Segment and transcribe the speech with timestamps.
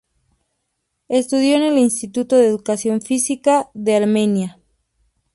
[1.09, 4.59] Estudió en el Instituto de educación física de Armenia.